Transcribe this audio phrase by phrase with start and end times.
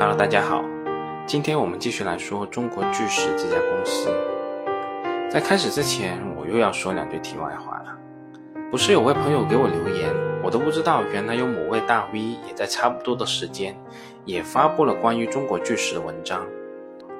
[0.00, 0.64] Hello，大家好，
[1.26, 4.08] 今天我们继续来说中国巨石这家公司。
[5.30, 7.94] 在开始之前，我又要说两句题外话了。
[8.70, 10.08] 不是有位朋友给我留言，
[10.42, 13.78] 我都不知道，原来有某位大 V 也在差不多的时间，
[14.24, 16.46] 也发布了关于中国巨石的文章。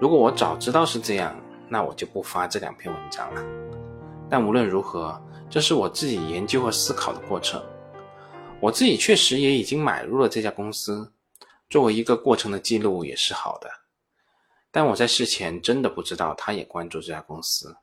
[0.01, 1.37] 如果我早知道是这样，
[1.69, 3.45] 那我就不发这两篇文章了。
[4.31, 7.61] 但无论如何，这是我自己研究和思考的过程。
[8.59, 11.13] 我自己确实也已经买入了这家公司。
[11.71, 13.71] 作为一个过程的记录也是好的，
[14.73, 17.77] 但我在事前真的不知道他也关注这家公司，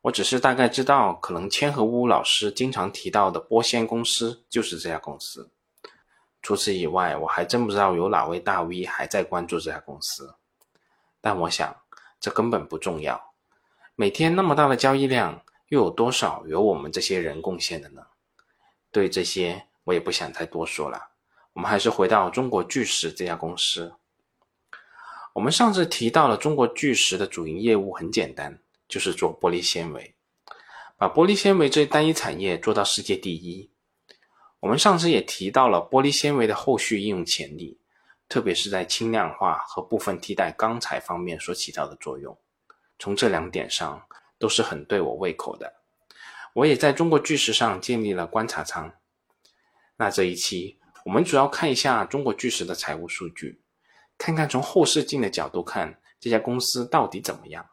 [0.00, 5.50] 我只是大概知道，可能千和屋老师经常提到的波仙公司就是这家公司。
[6.40, 10.36] 除此以外，我还真不知道有哪位大 V 还在关注这家公司。
[11.20, 11.74] 但我想，
[12.20, 13.32] 这根本不重要。
[13.96, 18.06] 每天那么大的交易量，又有多少由我们这些人贡献的呢？
[18.92, 21.15] 对这些，我也不想再多说了。
[21.56, 23.94] 我们还是回到中国巨石这家公司。
[25.32, 30.14] 我们上次提到了中国巨石的主营业务很简单，就是做玻璃纤维，
[30.98, 33.70] 把玻璃纤维这一单一产业做到世界第一。
[34.60, 37.80] 我们上次也提到了玻璃纤维的后续应用潜力，
[38.28, 42.36] 特别是在轻量化和部分替代钢材方面所起到的作用。
[42.98, 44.06] 从这两点上
[44.38, 45.72] 都是很对我胃口的。
[46.52, 48.92] 我也在中国巨石上建立了观察仓。
[49.96, 50.78] 那这一期。
[51.06, 53.62] 我们主要看一下中国巨石的财务数据，
[54.18, 57.64] 看看从后视镜的角度看这家公司到底怎么样。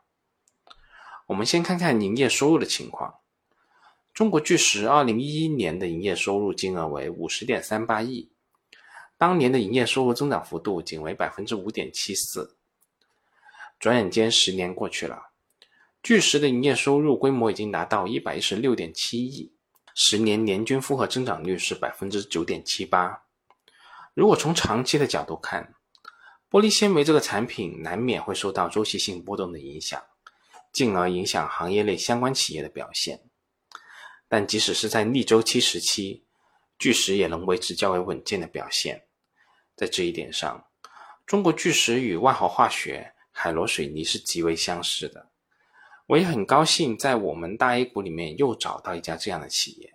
[1.26, 3.16] 我们先看看营业收入的情况。
[4.14, 8.32] 中国巨石二零一一年的营业收入金额为五十点三八亿，
[9.18, 12.56] 当年的营业收入增长幅度仅为百分之五点七四。
[13.80, 15.32] 转眼间十年过去了，
[16.04, 19.56] 巨石的营业收入规模已经达到一百一十六点七亿。
[19.96, 23.23] 十年年均复合增长率是百分之九点七八。
[24.14, 25.74] 如果从长期的角度看，
[26.50, 30.02] 玻璃纤维这个产品难免会受到周期性波动的影响，
[30.72, 33.20] 进而影响行业内相关企业的表现。
[34.28, 36.26] 但即使是在逆周期时期，
[36.78, 39.04] 巨石也能维持较为稳健的表现。
[39.76, 40.64] 在这一点上，
[41.26, 45.30] 中国巨石与万豪化学、海螺水泥是极为相似的。
[46.08, 49.93] 我也很高兴在我们大 A 股里面又找到一家这样的企业。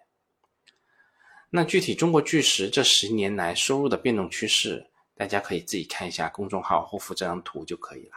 [1.50, 8.12] 那具体中国巨石这十年来收入的变动趋势，大家可以自己看一下公众号后附这张图就可以了。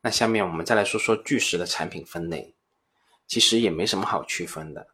[0.00, 2.54] 那下面我们再来说说巨石的产品分类，
[3.26, 4.86] 其实也没什么好区分的。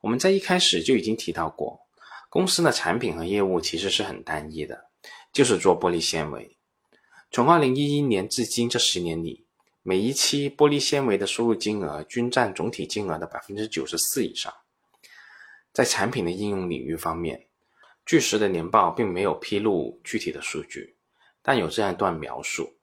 [0.00, 1.80] 我们在一开始就已经提到过，
[2.28, 4.86] 公司的产品和业务其实是很单一的，
[5.32, 6.56] 就是做玻璃纤维。
[7.30, 9.44] 从二零一一年至今这十年里。
[9.84, 14.52] 每一期玻璃纤维的收入金额均占总体金额的百分之九十四以上。
[15.78, 17.46] 在产品的应用领域方面，
[18.04, 20.96] 巨石的年报并没有披露具体的数据，
[21.40, 22.74] 但有这样一段描述：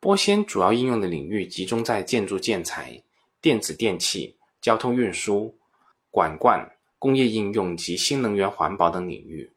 [0.00, 3.02] 玻纤主要应用的领域集中在建筑建材、
[3.40, 5.58] 电子电器、交通运输、
[6.08, 6.64] 管灌、
[7.00, 9.50] 工业应用及新能源环保等领域，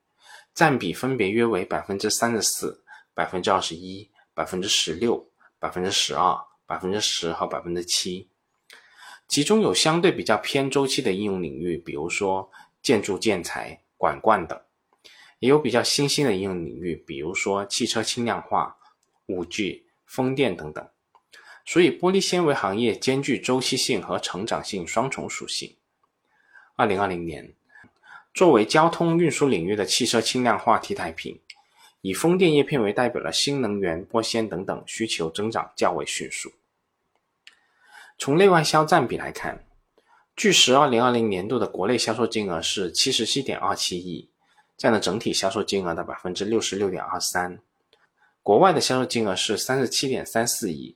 [0.56, 5.23] 占比分别约为百分之三十四、百分之二十一、百分之十六。
[5.59, 6.35] 百分之十二、
[6.66, 8.28] 百分之十和百分之七，
[9.31, 12.52] 其中有相对比较偏周期的应用领域，比如说
[12.84, 14.58] 建筑建材、管灌等；
[15.40, 18.75] 也有比较新兴的应用领域，比如说汽车轻量化、
[19.28, 20.86] 五 G、风电等等。
[21.66, 25.78] 所以，玻璃纤维行业兼具周期性和成长性双重属性。
[26.75, 27.53] 二零二零年，
[28.34, 31.40] 作为交通运输领域的汽车轻量化替代品。
[32.02, 36.52] 以风电叶片为代表的新能源、玻纤等等需求增长较为迅速。
[38.22, 39.66] 从内外销占比来看，
[40.36, 44.30] 巨石二零二零年度的国内销售金额是七十七点二七亿，
[44.78, 47.58] 占了整体销售金额的百分之六十六点二三；
[48.44, 50.96] 国外的销售金额是三十七点三四亿，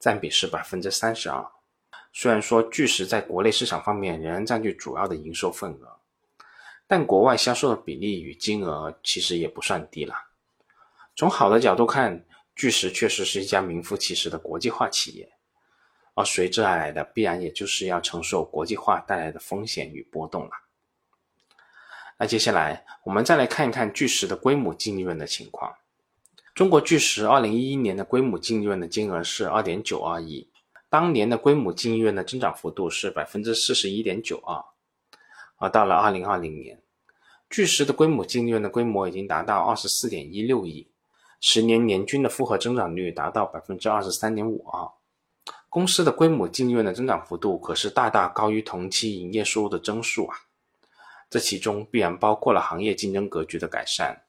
[0.00, 1.46] 占比是百分之三十二。
[2.10, 5.98] 虽然说巨石在国内市场方面仍然占据主要的营收份额，
[6.86, 10.14] 但国外销售的比例与金额其实也不算低了。
[11.16, 12.24] 从好的角度看，
[12.56, 15.30] 巨石确实是一家名副其实的国际化企业，
[16.14, 20.50] 而随之而来的必然也就是要承受国际化带来的风险与波动了。
[22.18, 25.74] 那接下来我们再来看一看巨石的规模净利润的情况。
[26.54, 30.48] 中国巨石二零一一年的规模净利润的金额是二点九二亿，
[30.90, 34.62] 当年的规模净利润的增长幅度是百分之四十一点九二，
[35.56, 36.82] 而到了二零二零年，
[37.48, 40.88] 巨石的规模净利润的规模已经达到二十四点一六亿。
[41.40, 44.88] 十年年均的复合增长率达到百分之二十三点五二，
[45.72, 50.36] 公司的规模净利润的增长幅度可是大大高于同期营业收入的增速啊！
[51.30, 54.20] 这其中必然包括了行业竞争格局的改善，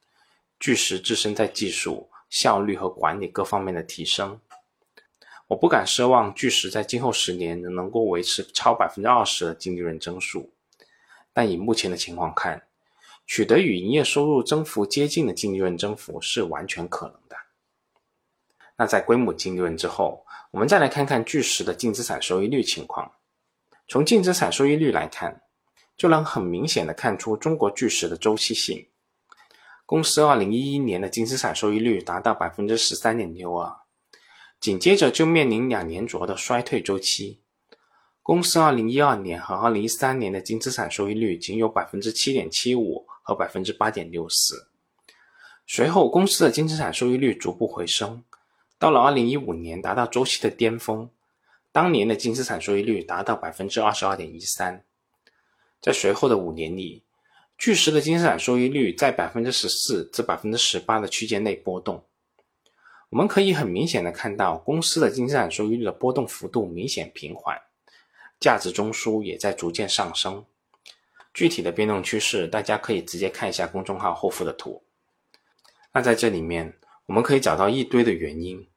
[0.58, 4.40] 巨石自身在技术、效率和管理各方面的提升。
[5.48, 10.50] 我不敢奢望巨石在今后十年能够维持超百分之二十的净利润增速，
[11.34, 12.64] 但以目前的情况看，
[13.28, 17.36] 取得与营业收入增幅接近的净利润增幅是完全可能的。
[18.76, 23.12] 那在规模净利润之后，我们再来看看巨石的净资产收益率情况。
[23.88, 25.42] 从净资产收益率来看，
[25.96, 28.88] 就能很明显的看出中国巨石的周期性。
[29.86, 33.72] 公司二零一一年的净资产收益率达到百分之十三点六二，
[34.60, 37.42] 紧接着就面临两年左右的衰退周期。
[38.24, 44.70] 公司二零一二年和二零一三年的净资产收益率仅有百分之七点七五和百分之八点六四。
[45.68, 48.24] 随后，公司的净资产收益率逐步回升，
[48.84, 51.10] 到了二零一五年达到周期的巅峰，
[51.72, 54.84] 当年的净资产收益率达到百分之二十二点一三。
[55.82, 57.02] 在随后的五年里，
[57.58, 62.04] 巨石的净资产收益率在百分之十四至百分之十八的区间内波动。
[63.10, 67.58] 我们可以很明显的看到，公司的净资产收益率的波动幅度明显平缓，
[68.38, 70.44] 价值中枢也在逐渐上升。
[71.34, 74.84] 具体的变动趋势，大家可以直接看一下公众号后附的图。
[75.94, 78.68] 那在这里面，我们可以找到一堆的原因，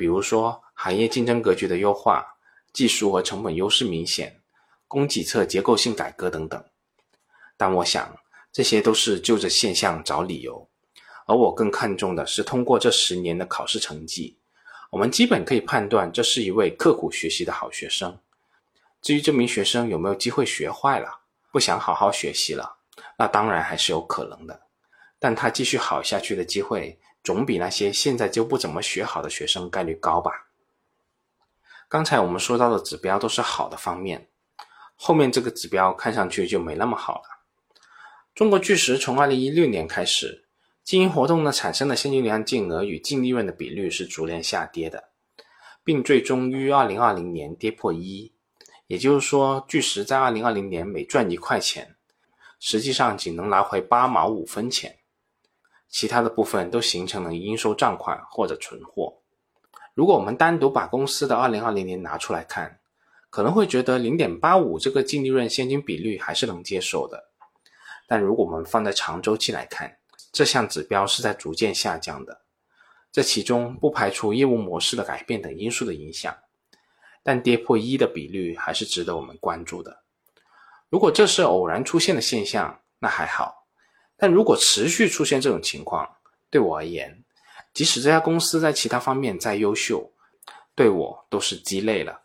[0.00, 2.24] 比如说行业竞争格局的优化、
[2.72, 4.40] 技术和成本优势明显。
[4.88, 6.64] 供给侧结构性改革等等，
[7.56, 8.18] 但我想
[8.50, 10.68] 这些都是就着现象找理由，
[11.26, 14.36] 而我更看重的是通过这十年的考试成绩，
[14.90, 18.18] 我们基本可以判断这是一位刻苦学习的好学生。
[19.00, 21.20] 至于这名学生有没有机会学坏了，
[21.52, 22.78] 不想好好学习了，
[23.16, 24.60] 那当然还是有可能的，
[25.20, 30.48] 但他继续好下去的机会，总比那些现在就不怎么学好的学生概率高吧。
[31.88, 34.26] 刚才我们说到的指标都是好的方面。
[34.96, 37.40] 后面这个指标看上去就没那么好了。
[38.34, 40.44] 中国巨石从二零一六年开始，
[40.84, 45.10] 经营活动呢产生的现金流量净额与净利润的比率是逐年下跌的，
[45.82, 48.32] 并最终于二零二零年跌破一。
[48.86, 51.96] 也就是说，巨石在二零二零年每赚一块钱，
[52.58, 54.98] 实际上仅能拿回八毛五分钱，
[55.90, 59.18] 其他的部分都形成了应收账款或者存货。
[59.92, 62.78] 如果我们单独把公司的二零二零年拿出来看，
[63.28, 67.28] 可能会觉得零点八五这个净利润现金比率还是能接受的，
[68.06, 69.98] 但如果我们放在长周期来看，
[70.32, 72.40] 这项指标是在逐渐下降的。
[73.12, 76.34] 这其中不排除业务模式的改变等因素的影响，
[77.22, 80.02] 但跌破一的比率还是值得我们关注的。
[80.88, 83.59] 如果这是偶然出现的现象，那还好；
[84.20, 86.06] 但如果持续出现这种情况，
[86.50, 87.24] 对我而言，
[87.72, 90.12] 即使这家公司在其他方面再优秀，
[90.74, 92.20] 对我都是鸡肋了。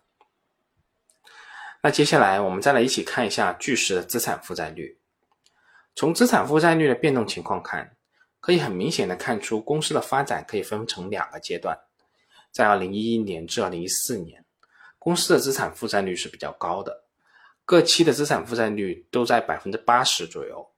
[1.81, 4.99] 那接下来我们再来一起看一下巨石的资产负债率。
[5.95, 7.95] 从资产负债率的变动情况看，
[8.41, 11.79] 可以很明显的看出公司的发展可以分成两个阶段。
[12.51, 14.43] 在二零一一年至二零一四年，
[14.99, 17.05] 公司的资产负债率是比较高的，
[17.63, 20.69] 各期的资产负债率都在百分之八十左右。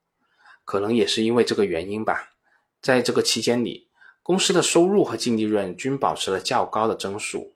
[0.68, 2.34] 可能也是因为这个原因吧，
[2.82, 3.88] 在这个期间里，
[4.22, 7.56] 公司的收入和净利润均保持了较高的增速。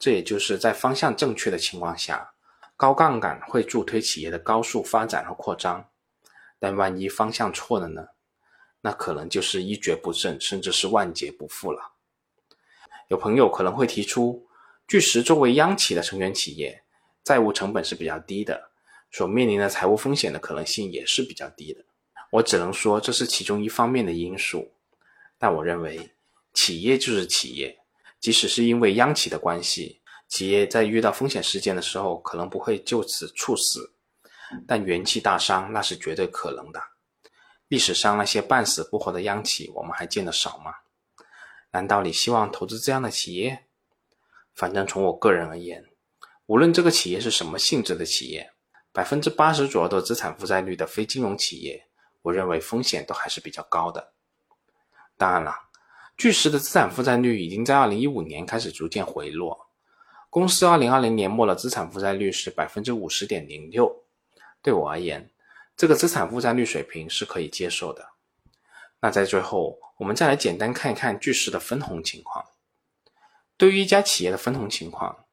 [0.00, 2.32] 这也就是在方向正确的情况下。
[2.76, 5.90] 高杠杆会助推企业的高速发展和扩张，
[6.58, 8.08] 但万一方向错了呢？
[8.80, 11.92] 那可能就是一蹶不振，甚至是万劫不复了。
[13.06, 14.48] 有朋友可能会提出，
[14.88, 16.82] 巨石作为央企的成员企业，
[17.22, 18.72] 债务成本是比较低的，
[19.12, 21.84] 所面临的财务风险的可能性也是比较低的。
[22.30, 24.72] 我只能说这是其中一方面的因素，
[25.38, 26.12] 但我认为
[26.54, 27.78] 企业就是企业，
[28.20, 30.00] 即使是因为央企的关系。
[30.28, 33.94] 企业在遇到风险事件的时候，可能不会就此猝死，
[34.64, 36.80] 但元气大伤那是绝对可能的。
[37.66, 40.72] 历史上那些半死不活的央企，我们还见得少吗？
[41.72, 43.64] 难道你希望投资这样的企业？
[44.54, 45.84] 反正从我个人而言，
[46.46, 48.52] 无论这个企业是什么性质的企业，
[48.92, 51.88] 百分之八十左右的资产负债率的非金融企业，
[52.22, 54.12] 我认为风险都还是比较高的。
[55.16, 55.54] 当然了，
[56.16, 59.68] 巨石的资产负债率已经在二零一五年开始逐渐回落。
[60.28, 64.04] 公司二零二零年末的资产负债率是百分之五十点零六，
[64.62, 65.30] 对我而言，
[65.76, 68.10] 这个资产负债率水平是可以接受的。
[69.00, 72.44] 那在最后，我们再来简单看一看巨石的分红情况。
[73.56, 75.24] 对于一家企业的分红情况，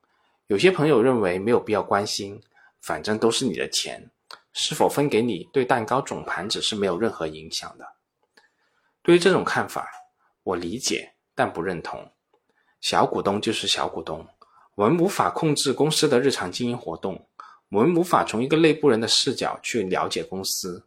[0.47, 2.41] 有些朋友认为没有必要关心，
[2.81, 4.09] 反正都是你的钱，
[4.59, 7.85] 是否分给你对蛋糕总盘子是没有任何影响的。
[9.03, 9.87] 对于这种看法，
[10.41, 12.11] 我理解但不认同。
[12.81, 14.27] 小股东就是小股东。
[14.73, 17.27] 我们无法控制公司的日常经营活动，
[17.69, 20.83] 我们无法从一个内部人的视角去了解公司，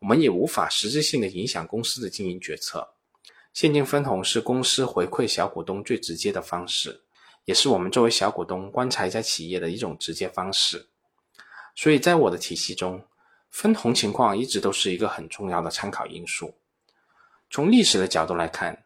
[0.00, 2.86] 我们也无法实质性的影响公司的经营决策。
[3.54, 7.02] 现金分红是公司回馈小股东最直接的方式，
[7.46, 10.90] 也是我们作为小股东观察一家企业的一种直接方式。
[11.74, 13.02] 所以在我的体系中，
[13.54, 16.52] 分红情况一直都是一个很重要的参考因素。
[17.48, 18.84] 从历史的角度来看，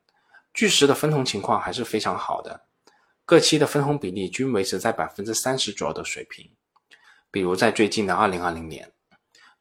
[0.53, 2.67] 巨石的分红情况还是非常好的，
[3.25, 6.51] 各期的分红比例均维持在百分之三十左右的水平。
[7.31, 8.93] 比如在最近的二零二零年，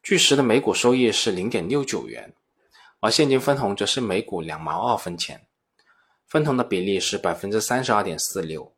[0.02, 2.34] 巨石的每股收益是零点六九元。
[3.00, 5.46] 而现金分红则是每股两毛二分钱，
[6.26, 8.74] 分红的比例是百分之三十二点四六，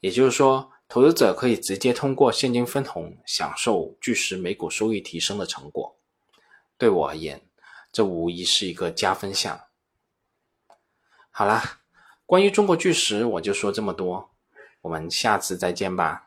[0.00, 5.96] 也就是说，投资者可以直接通过现金分红享受巨石每股收益提升的成果。
[6.78, 7.42] 对我而言，
[7.90, 9.60] 这无疑是一个加分项。
[11.32, 11.80] 好啦，
[12.24, 14.30] 关于中国巨石我就说这么多，
[14.82, 16.23] 我们下次再见吧。